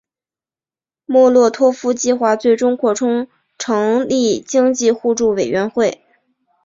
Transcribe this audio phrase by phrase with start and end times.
[1.05, 3.27] 莫洛托夫计划最终扩充
[3.59, 6.01] 成立经济互助委员会。